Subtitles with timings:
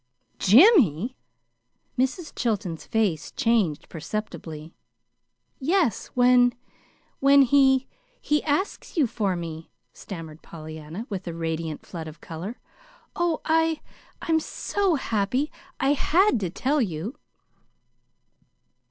[0.39, 1.15] "Jimmy!"
[1.95, 2.33] Mrs.
[2.35, 4.73] Chilton's face changed perceptibly.
[5.59, 6.55] "Yes, when
[7.19, 7.85] when he
[8.19, 12.59] he asks you for me," stammered Pollyanna, with a radiant flood of color.
[13.15, 13.81] "Oh, I
[14.23, 17.19] I'm so happy, I HAD to tell you!"